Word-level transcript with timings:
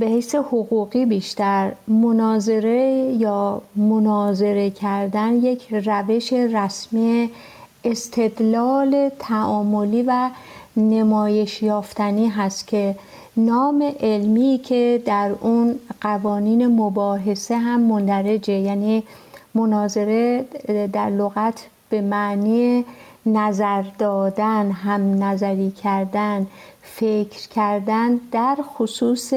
به 0.00 0.06
حیث 0.06 0.34
حقوقی 0.34 1.06
بیشتر. 1.06 1.72
مناظره 1.88 3.14
یا 3.18 3.62
مناظره 3.76 4.70
کردن 4.70 5.34
یک 5.34 5.66
روش 5.70 6.32
رسمی 6.32 7.30
استدلال 7.84 9.10
تعاملی 9.18 10.02
و 10.02 10.30
نمایش 10.76 11.62
یافتنی 11.62 12.28
هست 12.28 12.66
که 12.66 12.94
نام 13.36 13.92
علمی 14.00 14.60
که 14.64 15.02
در 15.06 15.30
اون 15.40 15.78
قوانین 16.00 16.66
مباحثه 16.66 17.58
هم 17.58 17.80
مندرجه 17.80 18.52
یعنی 18.52 19.02
مناظره 19.54 20.44
در 20.92 21.10
لغت 21.10 21.66
به 21.90 22.00
معنی 22.00 22.84
نظر 23.26 23.82
دادن 23.98 24.70
هم 24.70 25.24
نظری 25.24 25.70
کردن 25.70 26.46
فکر 26.82 27.48
کردن 27.48 28.20
در 28.32 28.56
خصوص 28.62 29.32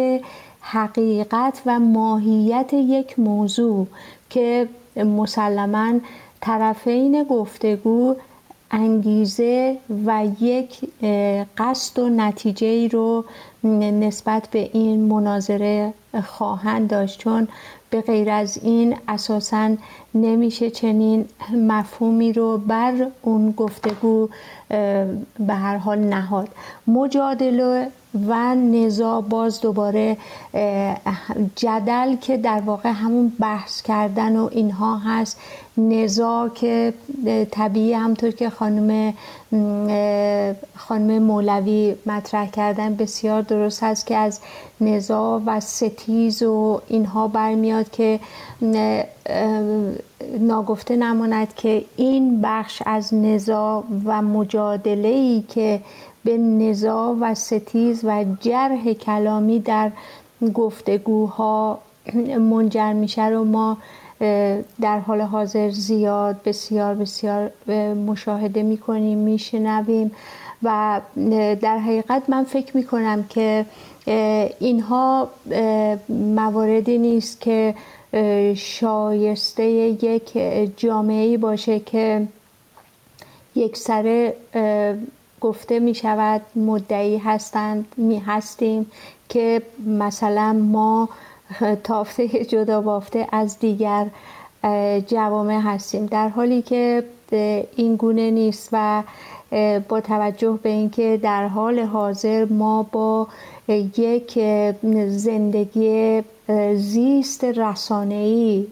حقیقت 0.64 1.62
و 1.66 1.80
ماهیت 1.80 2.74
یک 2.74 3.20
موضوع 3.20 3.88
که 4.30 4.68
مسلما 4.96 6.00
طرفین 6.42 7.24
گفتگو 7.24 8.16
انگیزه 8.72 9.78
و 10.06 10.28
یک 10.40 10.80
قصد 11.58 12.00
و 12.00 12.10
نتیجه 12.10 12.88
رو 12.88 13.26
نسبت 13.64 14.48
به 14.52 14.70
این 14.74 15.00
مناظره 15.00 15.94
خواهند 16.26 16.90
داشت. 16.90 17.20
چون 17.20 17.48
به 17.90 18.02
غیر 18.02 18.30
از 18.30 18.58
این 18.64 18.96
اساسا 19.08 19.76
نمیشه 20.16 20.70
چنین 20.70 21.26
مفهومی 21.54 22.34
رو 22.34 22.58
بر 22.58 23.08
اون 23.22 23.52
گفتگو 23.52 24.30
به 25.40 25.54
هر 25.54 25.78
حال 25.78 26.00
نهاد. 26.00 26.50
مجادله 26.88 27.88
و 28.28 28.56
نزا 28.56 29.22
باز 29.22 29.62
دوباره 29.62 30.18
جدل 31.56 32.16
که 32.16 32.38
در 32.38 32.62
واقع 32.66 32.90
همون 32.90 33.34
بحث 33.40 33.82
کردن 33.82 34.36
و 34.36 34.50
اینها 34.52 34.98
هست. 34.98 35.40
نزا 35.78 36.50
که 36.56 36.94
طبیعی 37.52 37.94
همطور 37.94 38.32
که 38.32 38.50
خانم 38.50 39.14
خانم 40.76 41.24
مولوی 41.24 41.96
مطرح 42.06 42.50
کردن 42.50 42.96
بسیار 42.96 43.42
درست 43.42 43.84
هست 43.84 44.08
که 44.08 44.18
از 44.18 44.40
نزا 44.82 45.42
و 45.46 45.60
ستیز 45.60 46.44
و 46.44 46.82
اینها 46.88 47.28
برمیاد 47.28 47.90
که 47.90 48.20
ناگفته 50.40 50.96
نماند 50.96 51.56
که 51.56 51.86
این 51.96 52.42
بخش 52.42 52.82
از 52.86 53.14
نزا 53.14 53.84
و 54.06 54.22
مجادله 54.22 55.08
ای 55.08 55.44
که 55.48 55.82
به 56.24 56.38
نزا 56.38 57.18
و 57.22 57.36
ستیز 57.36 58.06
و 58.06 58.26
جرح 58.40 58.94
کلامی 58.94 59.60
در 59.60 59.92
گفتگوها 60.54 61.80
منجر 62.40 62.94
میشه 62.94 63.26
رو 63.26 63.44
ما 63.44 63.78
در 64.82 65.00
حال 65.00 65.22
حاضر 65.22 65.70
زیاد 65.70 66.44
بسیار 66.46 66.96
بسیار 66.96 67.52
مشاهده 67.94 68.64
می‌کنیم 68.64 69.18
میشنویم 69.18 70.12
و 70.64 71.02
در 71.62 71.78
حقیقت 71.78 72.24
من 72.28 72.44
فکر 72.44 72.78
می‌کنم 72.78 73.24
که 73.24 73.66
اینها 74.60 75.30
مواردی 76.10 76.98
نیست 76.98 77.42
که 77.42 77.76
شایسته 78.56 79.64
یک 79.64 80.38
جامعه 80.78 81.38
باشه 81.38 81.80
که 81.80 82.28
یک 83.56 83.78
سره 83.78 84.36
گفته 85.44 85.80
می 85.80 85.96
شود 85.96 86.42
مدعی 86.56 87.18
هستند 87.18 87.86
می 87.98 88.20
هستیم 88.20 88.92
که 89.30 89.62
مثلا 89.86 90.54
ما 90.54 91.10
تافته 91.84 92.28
جدا 92.28 92.82
بافته 92.82 93.28
از 93.32 93.60
دیگر 93.60 94.08
جوامع 95.08 95.60
هستیم. 95.60 96.06
در 96.06 96.30
حالی 96.30 96.62
که 96.62 97.04
این 97.76 97.96
گونه 97.96 98.32
نیست 98.32 98.70
و 98.72 99.04
با 99.90 100.02
توجه 100.02 100.60
به 100.64 100.70
اینکه 100.70 101.20
در 101.24 101.48
حال 101.48 101.80
حاضر 101.80 102.46
ما 102.46 102.84
با 102.84 103.28
یک 103.98 104.40
زندگی 105.08 106.24
زیست 106.76 107.44
رسانه‌ای 107.44 108.68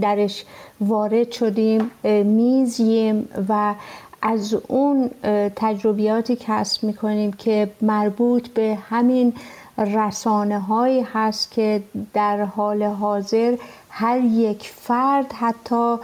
درش 0.00 0.44
وارد 0.80 1.32
شدیم 1.32 1.90
میزیم 2.24 3.28
و 3.48 3.74
از 4.22 4.54
اون 4.68 5.10
تجربیاتی 5.56 6.36
کسب 6.40 6.84
می‌کنیم 6.84 7.32
که 7.32 7.70
مربوط 7.80 8.48
به 8.48 8.78
همین 8.88 9.32
رسانه 9.78 10.58
هایی 10.58 11.06
هست 11.12 11.50
که 11.50 11.82
در 12.14 12.44
حال 12.44 12.82
حاضر 12.82 13.56
هر 13.90 14.20
یک 14.20 14.70
فرد 14.76 15.32
حتی 15.32 15.96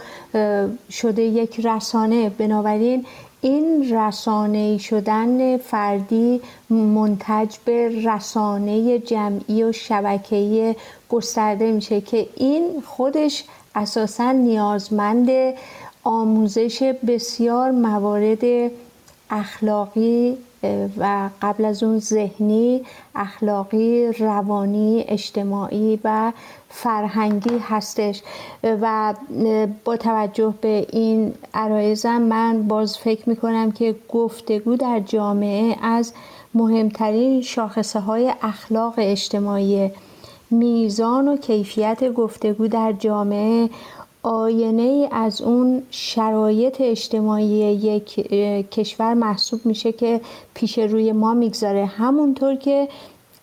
شده 0.91 1.21
یک 1.21 1.65
رسانه. 1.65 2.29
بنابراین 2.29 3.05
این 3.41 3.93
رسانه 3.95 4.77
شدن 4.77 5.57
فردی 5.57 6.41
منتج 6.69 7.55
به 7.65 8.03
رسانه 8.05 8.99
جمعی 8.99 9.63
و 9.63 9.71
شبکه‌ای 9.71 10.75
گسترده 11.09 11.71
میشه 11.71 12.01
که 12.01 12.27
این 12.35 12.83
خودش 12.85 13.43
اساسا 13.75 14.31
نیازمند 14.31 15.29
آموزش 16.03 16.93
بسیار 17.07 17.71
موارد 17.71 18.71
اخلاقی 19.29 20.37
و 20.97 21.29
قبل 21.41 21.65
از 21.65 21.83
اون 21.83 21.99
ذهنی 21.99 22.81
اخلاقی 23.15 24.07
روانی 24.07 25.05
اجتماعی 25.07 25.99
و 26.03 26.31
فرهنگی 26.69 27.57
هستش. 27.61 28.21
و 28.63 29.13
با 29.85 29.97
توجه 29.97 30.53
به 30.61 30.87
این 30.89 31.33
عرایزم 31.53 32.21
من 32.21 32.63
باز 32.67 32.97
فکر 32.97 33.29
می‌کنم 33.29 33.71
که 33.71 33.95
گفتگو 34.09 34.75
در 34.75 34.99
جامعه 34.99 35.75
از 35.81 36.13
مهمترین 36.53 37.41
شاخصه 37.41 37.99
های 37.99 38.33
اخلاق 38.41 38.93
اجتماعی 38.97 39.91
میزان 40.51 41.27
و 41.27 41.37
کیفیت 41.37 42.13
گفتگو 42.13 42.67
در 42.67 42.91
جامعه 42.91 43.69
آینه 44.23 45.09
از 45.11 45.41
اون 45.41 45.83
شرایط 45.91 46.81
اجتماعی 46.81 47.47
یک 47.73 48.13
کشور 48.71 49.13
محسوب 49.13 49.65
میشه 49.65 49.91
که 49.91 50.21
پیش 50.53 50.79
روی 50.79 51.11
ما 51.11 51.33
می‌گذاره. 51.33 51.85
همونطور 51.85 52.55
که 52.55 52.87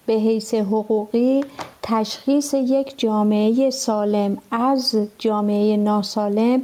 به 0.07 0.13
حیث 0.13 0.55
حقوقی 0.55 1.45
تشخیص 1.83 2.55
یک 2.55 2.95
جامعه 2.99 3.71
سالم 3.71 4.39
از 4.51 4.97
جامعه 5.19 5.77
ناسالم 5.77 6.63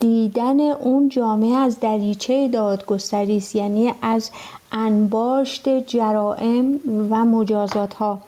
دیدن 0.00 0.60
اون 0.60 1.08
جامعه 1.08 1.54
از 1.56 1.80
دریچه 1.80 2.48
دادگستری 2.48 3.36
است 3.36 3.56
یعنی 3.56 3.94
از 4.02 4.30
انباشت 4.72 5.68
جرائم 5.86 6.80
و 7.10 7.24
مجازات 7.24 7.94
ها 7.94 8.20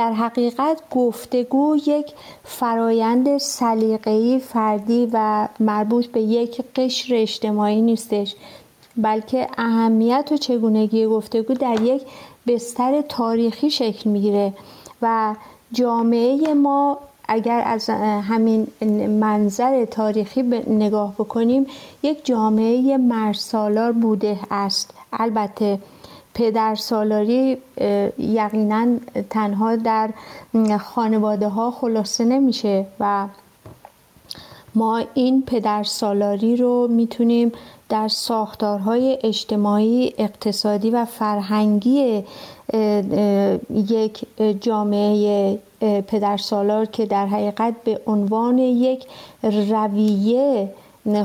در 0.00 0.12
حقیقت 0.12 0.82
گفتگو 0.90 1.76
یک 1.86 2.12
فرایند 2.44 3.38
سلیقه‌ای 3.38 4.38
فردی 4.38 5.08
و 5.12 5.48
مربوط 5.60 6.06
به 6.06 6.20
یک 6.20 6.62
قشر 6.76 7.14
اجتماعی 7.14 7.82
نیستش 7.82 8.34
بلکه 8.96 9.48
اهمیت 9.58 10.28
و 10.32 10.36
چگونگی 10.36 11.06
گفتگو 11.06 11.54
در 11.54 11.80
یک 11.82 12.02
بستر 12.46 13.00
تاریخی 13.00 13.70
شکل 13.70 14.10
می‌گیره 14.10 14.52
و 15.02 15.34
جامعه 15.72 16.54
ما 16.54 16.98
اگر 17.28 17.62
از 17.66 17.90
همین 17.90 18.66
منظر 19.20 19.84
تاریخی 19.84 20.42
نگاه 20.66 21.12
بکنیم 21.12 21.66
یک 22.02 22.24
جامعه 22.24 22.96
مرسالار 22.96 23.92
بوده 23.92 24.38
است. 24.50 24.94
البته 25.12 25.78
پدر 26.40 26.74
سالاری 26.74 27.58
یقینا 28.18 28.86
تنها 29.30 29.76
در 29.76 30.10
خانواده 30.80 31.48
ها 31.48 31.70
خلاصه 31.70 32.24
نمیشه 32.24 32.86
و 33.00 33.26
ما 34.74 35.02
این 35.14 35.42
پدر 35.42 35.82
سالاری 35.82 36.56
رو 36.56 36.88
می‌تونیم 36.88 37.52
در 37.88 38.08
ساختارهای 38.08 39.18
اجتماعی 39.22 40.14
اقتصادی 40.18 40.90
و 40.90 41.04
فرهنگی 41.04 42.24
یک 43.70 44.26
جامعه 44.60 45.58
پدرسالار 45.80 46.86
که 46.86 47.06
در 47.06 47.26
حقیقت 47.26 47.74
به 47.84 48.00
عنوان 48.06 48.58
یک 48.58 49.06
رویه 49.42 50.72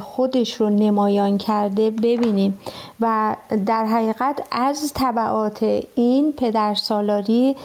خودش 0.02 0.54
رو 0.54 0.70
نمایان 0.70 1.38
کرده 1.38 1.92
ببینیم. 1.92 2.60
و 3.00 3.36
در 3.66 3.86
حقیقت 3.86 4.48
از 4.52 4.94
طبعات 4.94 5.84
این 5.96 6.34
پدرسالاری 6.38 7.56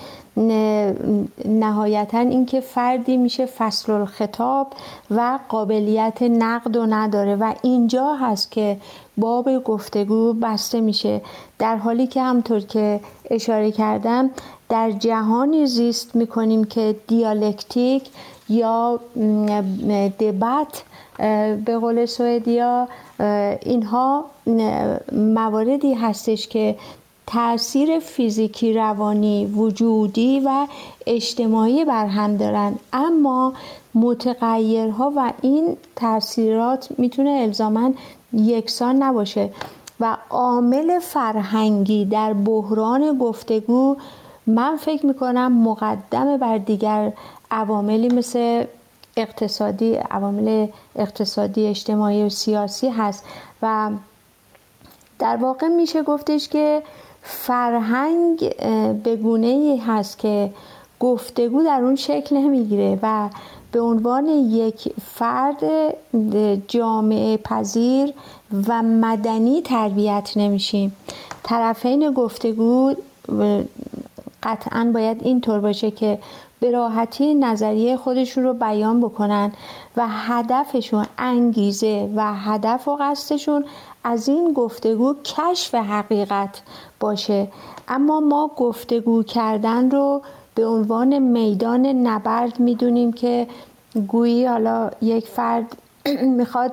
نهایتا 1.45 2.19
اینکه 2.19 2.61
فردی 2.61 3.17
میشه 3.17 3.47
فصل 3.47 3.93
الخطاب 3.93 4.73
و 5.11 5.39
قابلیت 5.49 6.23
نقد 6.23 6.77
و 6.77 6.87
نداره. 6.87 7.37
و 7.37 7.53
اینجا 7.63 8.15
هست 8.15 8.51
که 8.51 8.77
باب 9.17 9.65
گفتگو 9.65 10.33
بسته 10.33 10.81
میشه. 10.81 11.21
در 11.59 11.77
حالی 11.77 12.07
که 12.07 12.23
همطور 12.23 12.61
که 12.61 13.01
اشاره 13.31 13.73
کردم 13.73 14.31
در 14.69 14.91
جهانی 14.91 15.67
زیست 15.67 16.17
می‌کنیم 16.17 16.65
که 16.65 16.97
دیالکتیک 17.07 18.09
یا 18.49 19.01
دبت 20.21 20.83
به 21.65 21.79
قول 21.81 22.07
سوئدیا 22.07 22.89
اینها 23.63 24.25
مواردی 25.13 25.95
هستش 25.95 26.49
که 26.49 26.77
تاثیر 27.27 27.99
فیزیکی 27.99 28.75
روانی 28.75 29.47
وجودی 29.47 30.41
و 30.41 30.67
اجتماعی 31.07 31.85
بر 31.85 32.07
هم 32.07 32.37
دارن. 32.37 32.75
اما 32.93 33.53
متغیرها 33.95 35.13
و 35.17 35.33
این 35.43 35.77
تاثیرات 35.97 36.89
می‌تونه 36.99 37.31
الزاما 37.31 37.93
یکسان 38.33 39.03
نباشه 39.03 39.51
و 40.01 40.17
عامل 40.31 40.99
فرهنگی 40.99 42.05
در 42.05 42.33
بحران 42.33 43.19
گفتگو 43.19 43.97
من 44.47 44.77
فکر 44.77 45.07
می‌کنم 45.07 45.53
مقدم 45.53 46.37
بر 46.37 46.59
دیگر 46.59 47.13
عواملی 47.51 48.09
مثل 48.09 48.65
اقتصادی 49.17 49.95
عوامل 49.95 50.67
اقتصادی 50.97 51.67
اجتماعی 51.67 52.23
و 52.23 52.29
سیاسی 52.29 52.89
هست. 52.89 53.25
و 53.63 53.91
در 55.19 55.37
واقع 55.37 55.69
میشه 55.69 56.03
گفتش 56.03 56.49
که 56.49 56.83
فرهنگ 57.23 58.57
به 59.03 59.17
گونه 59.17 59.47
ای 59.47 59.77
هست 59.77 60.19
که 60.19 60.53
گفتگو 61.01 61.63
در 61.63 61.81
اون 61.83 61.97
شکل 61.97 62.37
نمی‌گیره 62.37 62.99
و 63.03 63.29
به 63.73 63.81
عنوان 63.81 64.27
یک 64.29 64.95
فرد 65.05 65.65
جامعه 66.69 67.37
پذیر 67.37 68.13
و 68.69 68.83
مدنی 68.83 69.63
تربیت 69.63 70.33
نمیشیم. 70.37 70.97
طرفین 71.43 72.11
گفتگو 72.11 72.95
قطعا 74.43 74.91
باید 74.95 75.21
اینطور 75.23 75.61
باشه 75.61 75.91
که 75.91 76.19
به 76.61 76.71
راحتی 76.71 77.35
نظریه 77.35 77.97
خودشون 77.97 78.45
رو 78.45 78.55
بیان 78.55 79.01
بکنن 79.01 79.53
و 79.97 80.07
هدفشون 80.09 81.07
انگیزه 81.19 82.11
و 82.17 82.35
هدف 82.35 82.89
و 82.89 82.97
قصدشون 83.01 83.65
از 84.05 84.29
این 84.29 84.53
گفتگو 84.53 85.15
کشف 85.25 85.75
حقیقت 85.75 86.63
باشه. 87.01 87.49
اما 87.89 88.21
ما 88.21 88.51
گفتگو 88.57 89.23
کردن 89.23 89.91
رو 89.91 90.23
به 90.55 90.67
عنوان 90.67 91.19
میدان 91.19 91.87
نبرد 91.87 92.61
می‌دونیم 92.61 93.13
که 93.13 93.47
گویی 94.09 94.47
حالا 94.47 94.91
یک 95.03 95.27
فرد 95.27 95.77
می‌خواد 96.39 96.73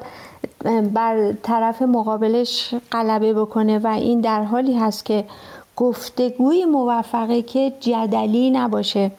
بر 0.94 1.32
طرف 1.44 1.82
مقابلش 1.82 2.76
غلبه 2.92 3.34
بکنه 3.34 3.80
و 3.80 3.88
این 3.88 4.22
در 4.22 4.44
حالی 4.44 4.78
هست 4.78 5.06
که 5.06 5.26
گفتگوی 5.76 6.66
موفقه 6.66 7.42
که 7.42 7.74
جدلی 7.80 8.52
نباشه. 8.52 9.12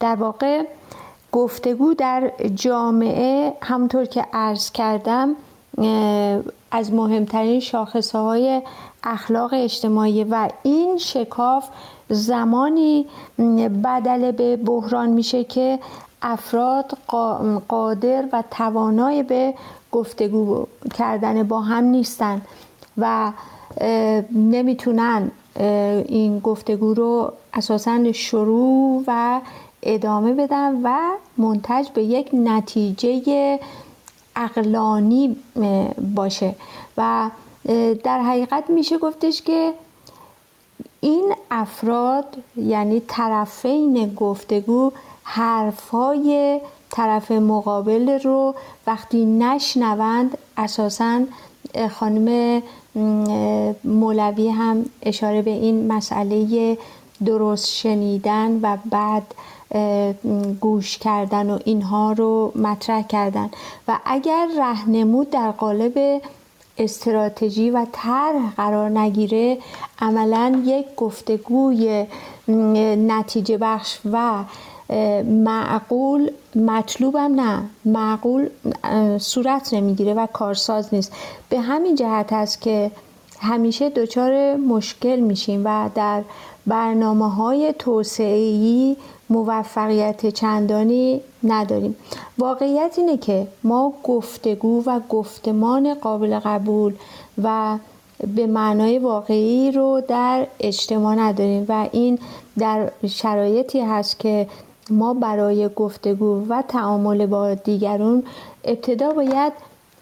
در 0.00 0.14
واقع 0.14 0.62
گفتگو 1.32 1.94
در 1.94 2.32
جامعه 2.54 3.52
همونطور 3.62 4.04
که 4.04 4.26
عرض 4.32 4.70
کردم 4.70 5.36
از 6.70 6.92
مهمترین 6.92 7.60
شاخصه 7.60 8.18
های 8.18 8.62
اخلاق 9.04 9.50
اجتماعی 9.54 10.24
و 10.24 10.48
این 10.62 10.98
شکاف 10.98 11.68
زمانی 12.08 13.06
بدل 13.84 14.30
به 14.30 14.56
بحران 14.56 15.10
میشه 15.10 15.44
که 15.44 15.78
افراد 16.22 16.98
قادر 17.68 18.24
و 18.32 18.44
توانای 18.50 19.22
به 19.22 19.54
گفتگو 19.92 20.66
کردن 20.94 21.42
با 21.42 21.60
هم 21.60 21.84
نیستن 21.84 22.42
و 22.98 23.32
نمی‌تونن 24.32 25.30
این 26.06 26.38
گفتگو 26.38 26.94
رو 26.94 27.32
اساسا 27.54 28.12
شروع 28.12 29.04
و 29.06 29.40
ادامه 29.82 30.32
بدن 30.32 30.80
و 30.82 30.98
منتج 31.36 31.88
به 31.88 32.02
یک 32.02 32.30
نتیجه 32.32 33.60
اقلانی 34.36 35.36
باشه. 36.14 36.54
و 36.96 37.30
در 38.04 38.20
حقیقت 38.22 38.70
میشه 38.70 38.98
گفتش 38.98 39.42
که 39.42 39.72
این 41.00 41.34
افراد 41.50 42.36
یعنی 42.56 43.02
طرفین 43.08 44.14
گفتگو 44.14 44.92
حرفهای 45.22 46.60
طرف 46.90 47.30
مقابل 47.30 48.18
رو 48.18 48.54
وقتی 48.86 49.24
نشنوند 49.24 50.38
اساسا 50.56 51.20
خانم 51.90 52.62
مولوی 53.84 54.48
هم 54.48 54.84
اشاره 55.02 55.42
به 55.42 55.50
این 55.50 55.92
مسئله 55.92 56.78
درست 57.24 57.68
شنیدن 57.68 58.60
و 58.62 58.76
بعد 58.90 59.34
گوش 60.60 60.98
کردن 60.98 61.50
و 61.50 61.58
اینها 61.64 62.12
رو 62.12 62.52
مطرح 62.54 63.02
کردن. 63.02 63.50
و 63.88 63.98
اگر 64.04 64.48
رهنمود 64.58 65.30
در 65.30 65.50
قالب 65.50 66.22
استراتژی 66.78 67.70
و 67.70 67.86
طرح 67.92 68.54
قرار 68.56 68.90
نگیره 68.90 69.58
عملا 69.98 70.62
یک 70.64 70.86
گفتگوی 70.96 72.06
نتیجه 73.08 73.58
بخش 73.58 73.98
و 74.12 74.44
معقول 75.24 76.30
مطلوبم 76.54 77.40
نه 77.40 77.62
معقول 77.84 78.48
صورت 79.18 79.74
نمی‌گیره 79.74 80.14
و 80.14 80.26
کارساز 80.26 80.94
نیست. 80.94 81.12
به 81.48 81.60
همین 81.60 81.94
جهت 81.94 82.32
است 82.32 82.60
که 82.60 82.90
همیشه 83.40 83.90
دچار 83.90 84.56
مشکل 84.56 85.20
میشیم 85.20 85.62
و 85.64 85.90
در 85.94 86.22
برنامه 86.66 87.34
های 87.34 87.74
توسعه‌ای 87.78 88.96
موفقیت 89.30 90.26
چندانی 90.26 91.20
نداریم. 91.44 91.96
واقعیت 92.38 92.94
اینه 92.98 93.16
که 93.16 93.46
ما 93.64 93.92
گفتگو 94.04 94.82
و 94.86 95.00
گفتمان 95.08 95.94
قابل 95.94 96.38
قبول 96.38 96.94
و 97.42 97.78
به 98.34 98.46
معنای 98.46 98.98
واقعی 98.98 99.70
رو 99.70 100.02
در 100.08 100.46
اجتماع 100.60 101.14
نداریم 101.14 101.66
و 101.68 101.88
این 101.92 102.18
در 102.58 102.90
شرایطی 103.06 103.80
هست 103.80 104.18
که 104.18 104.48
ما 104.90 105.14
برای 105.14 105.68
گفتگو 105.68 106.46
و 106.48 106.62
تعامل 106.62 107.26
با 107.26 107.54
دیگرون 107.54 108.24
ابتدا 108.64 109.12
باید 109.12 109.52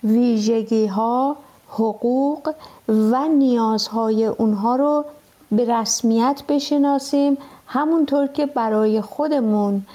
ویژگی 0.05 0.87
ها 0.87 1.37
حقوق 1.69 2.55
و 2.89 3.29
نیازهای 3.29 4.27
اونها 4.27 4.77
رو 4.77 5.05
به 5.53 5.65
رسمیت 5.65 6.43
بشناسیم. 6.49 7.39
همونطور 7.67 8.27
که 8.27 8.47
برای 8.47 9.01
خودمون 9.01 9.87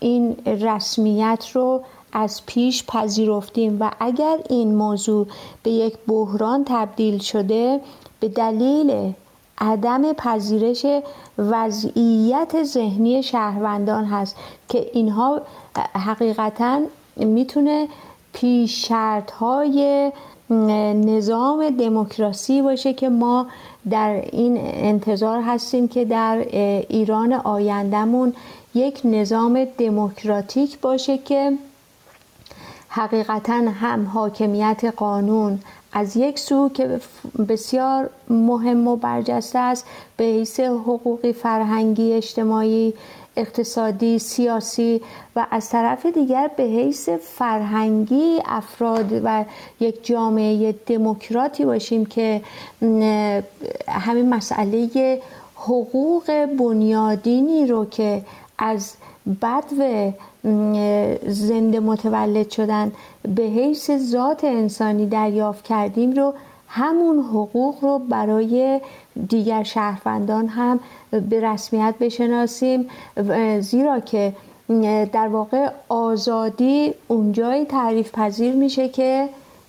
این 0.00 0.36
رسمیت 0.46 1.46
رو 1.52 1.82
از 2.12 2.46
پیش 2.46 2.84
پذیرفتیم 2.86 3.76
و 3.80 3.90
اگر 4.00 4.38
این 4.50 4.74
موضوع 4.74 5.26
به 5.62 5.70
یک 5.70 5.98
بحران 6.08 6.64
تبدیل 6.66 7.18
شده 7.18 7.80
به 8.20 8.28
دلیل 8.28 9.12
عدم 9.58 10.12
پذیرش 10.12 10.86
وضعیت 11.38 12.62
ذهنی 12.62 13.22
شهروندان 13.22 14.04
هست 14.04 14.36
که 14.68 14.90
اینها 14.92 15.40
حقیقتا 15.94 16.80
می‌تونه 17.16 17.88
پیش 18.32 18.88
شرط 18.88 19.30
های 19.30 20.12
نظام 20.50 21.70
دموکراسی 21.70 22.62
باشه 22.62 22.94
که 22.94 23.08
ما 23.08 23.46
در 23.90 24.22
این 24.32 24.58
انتظار 24.60 25.42
هستیم 25.42 25.88
که 25.88 26.04
در 26.04 26.38
ایران 26.88 27.32
آیندهمون 27.32 28.32
یک 28.74 29.00
نظام 29.04 29.64
دموکراتیک 29.78 30.80
باشه 30.80 31.18
که 31.18 31.52
حقیقتا 32.88 33.52
هم 33.80 34.06
حاکمیت 34.06 34.84
قانون 34.96 35.58
از 35.92 36.16
یک 36.16 36.38
سو 36.38 36.68
که 36.68 37.00
بسیار 37.48 38.10
مهم 38.30 38.88
و 38.88 38.96
برجسته 38.96 39.58
است 39.58 39.86
به 40.16 40.24
حیث 40.24 40.60
حقوقی 40.60 41.32
فرهنگی 41.32 42.12
اجتماعی 42.12 42.94
اقتصادی 43.38 44.18
سیاسی 44.18 45.00
و 45.36 45.46
از 45.50 45.68
طرف 45.68 46.06
دیگر 46.06 46.50
به 46.56 46.62
حیث 46.62 47.08
فرهنگی 47.08 48.38
افراد 48.44 49.20
و 49.24 49.44
یک 49.80 50.06
جامعه 50.06 50.74
دموکراتی 50.86 51.64
باشیم 51.64 52.06
که 52.06 52.42
همین 53.88 54.28
مسئله 54.34 55.20
حقوق 55.54 56.46
بنیادینی 56.58 57.66
رو 57.66 57.84
که 57.84 58.22
از 58.58 58.94
بدو 59.42 60.12
زنده 61.26 61.80
متولد 61.80 62.50
شدن 62.50 62.92
به 63.34 63.42
حیث 63.42 63.90
ذات 63.90 64.44
انسانی 64.44 65.06
دریافت 65.06 65.64
کردیم 65.64 66.12
رو 66.12 66.34
همون 66.68 67.18
حقوق 67.18 67.84
رو 67.84 67.98
برای 67.98 68.80
دیگر 69.28 69.62
شهروندان 69.62 70.46
هم 70.48 70.80
به 71.30 71.40
رسمیت 71.40 71.94
بشناسیم. 72.00 72.88
زیرا 73.60 74.00
که 74.00 74.32
در 75.12 75.28
واقع 75.28 75.70
آزادی 75.88 76.94
اونجایی 77.08 77.64
تعریف 77.64 78.10
پذیر 78.12 78.54
میشه 78.54 78.88
که 78.88 79.28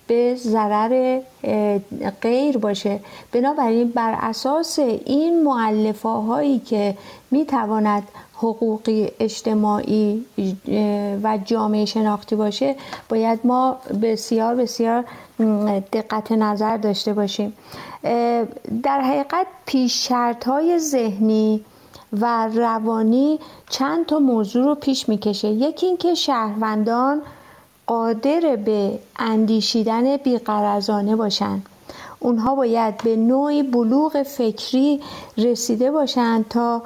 به 0.10 0.36
ضرر 0.36 1.20
غیر 2.22 2.58
باشه. 2.58 3.00
بنابراین 3.32 3.90
بر 3.90 4.18
اساس 4.22 4.80
این 4.80 5.44
معلفه 5.44 6.10
هایی 6.10 6.60
که 6.60 6.98
می‌تواند 7.32 8.04
حقوقی 8.34 9.12
اجتماعی 9.20 10.26
و 11.24 11.40
جامعه 11.46 11.86
شناختی 11.86 12.36
باشه 12.36 12.76
باید 13.10 13.40
ما 13.44 13.78
بسیار 14.02 14.56
بسیار 14.56 15.04
دقت 15.94 16.32
نظر 16.32 16.78
داشته 16.78 17.14
باشیم. 17.14 17.54
در 18.84 19.02
حقیقت 19.02 19.48
پیش 19.66 20.08
شرط 20.08 20.48
های 20.48 20.80
ذهنی 20.80 21.66
و 22.14 22.48
روانی 22.48 23.40
چند 23.70 24.06
تا 24.06 24.20
موضوع 24.20 24.66
رو 24.66 24.76
پیش 24.76 25.10
می‌کشه. 25.10 25.48
یکی 25.48 25.86
اینکه 25.86 26.14
شهروندان 26.14 27.22
قادر 27.90 28.56
به 28.66 29.00
اندیشیدن 29.20 30.18
بیقرزانه 30.18 31.16
باشند 31.16 31.66
اونها 32.20 32.56
باید 32.56 32.98
به 32.98 33.16
نوعی 33.16 33.64
بلوغ 33.64 34.24
فکری 34.24 35.02
رسیده 35.38 35.92
باشند 35.92 36.48
تا 36.48 36.82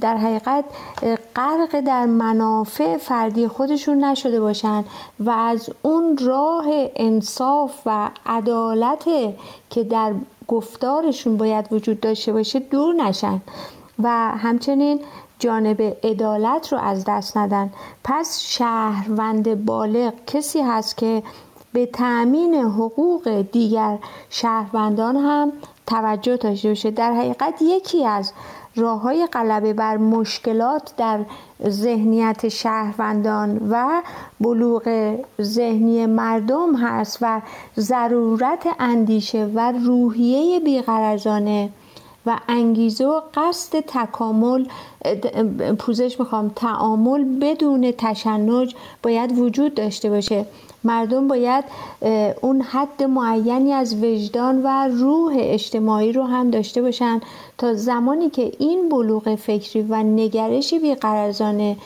در 0.00 0.16
حقیقت 0.16 0.64
غرق 1.36 1.80
در 1.80 2.06
منافع 2.06 2.96
فردی 2.96 3.48
خودشون 3.48 4.04
نشده 4.04 4.40
باشند 4.40 4.84
و 5.20 5.30
از 5.30 5.70
اون 5.82 6.18
راه 6.18 6.66
انصاف 6.96 7.80
و 7.86 8.10
عدالت 8.26 9.04
که 9.70 9.84
در 9.84 10.14
گفتارشون 10.48 11.36
باید 11.36 11.72
وجود 11.72 12.00
داشته 12.00 12.32
باشه 12.32 12.58
دور 12.58 12.94
نشن. 12.94 13.40
و 14.02 14.08
همچنین 14.38 15.00
جانب 15.40 15.96
عدالت 16.02 16.72
رو 16.72 16.78
از 16.78 17.04
دست 17.08 17.36
ندن. 17.36 17.70
پس 18.04 18.40
شهروند 18.40 19.64
بالغ 19.64 20.12
کسی 20.26 20.60
هست 20.60 20.96
که 20.96 21.22
به 21.72 21.86
تأمین 21.86 22.54
حقوق 22.54 23.44
دیگر 23.52 23.98
شهروندان 24.30 25.16
هم 25.16 25.52
توجه 25.86 26.36
داشته 26.36 26.68
باشه. 26.68 26.90
در 26.90 27.12
حقیقت 27.12 27.62
یکی 27.62 28.06
از 28.06 28.32
راه 28.76 29.00
های 29.00 29.28
غلبه 29.32 29.72
بر 29.72 29.96
مشکلات 29.96 30.92
در 30.96 31.20
ذهنیت 31.68 32.48
شهروندان 32.48 33.68
و 33.70 34.02
بلوغ 34.40 35.16
ذهنی 35.40 36.06
مردم 36.06 36.76
هست 36.76 37.18
و 37.20 37.40
ضرورت 37.78 38.66
اندیشه 38.78 39.50
و 39.54 39.72
روحیه 39.72 40.60
بیغرزانه 40.60 41.70
و 42.26 42.38
انگیزه 42.48 43.06
و 43.06 43.20
قصد 43.34 43.80
تکامل 43.80 44.64
پوزش 45.78 46.20
می‌خوام 46.20 46.52
تعامل 46.56 47.24
بدون 47.40 47.92
تشنج 47.98 48.74
باید 49.02 49.38
وجود 49.38 49.74
داشته 49.74 50.10
باشه. 50.10 50.46
مردم 50.84 51.28
باید 51.28 51.64
اون 52.40 52.60
حد 52.62 53.02
معینی 53.02 53.72
از 53.72 54.04
وجدان 54.04 54.62
و 54.62 54.88
روح 54.88 55.36
اجتماعی 55.36 56.12
رو 56.12 56.24
هم 56.24 56.50
داشته 56.50 56.82
باشن 56.82 57.20
تا 57.58 57.74
زمانی 57.74 58.30
که 58.30 58.52
این 58.58 58.88
بلوغ 58.88 59.34
فکری 59.34 59.82
و 59.82 60.02
نگرشی 60.02 60.78
بیقرزانه 60.78 61.76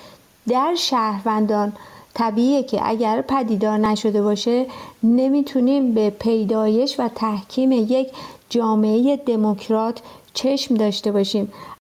در 0.49 0.75
شهروندان 0.77 1.73
طبیعیه 2.15 2.63
که 2.63 2.81
اگر 2.85 3.23
پدیدار 3.23 3.79
نشده 3.79 4.23
باشه 4.23 4.67
نمی‌تونیم 5.03 5.95
به 5.95 6.11
پیدایش 6.11 7.01
و 7.01 7.09
تحکیم 7.09 7.73
یک 7.73 8.09
جامعه 8.49 9.17
دموکرات 9.17 10.01
چشم 10.35 10.75
داشته 10.75 11.13
باشیم. 11.13 11.53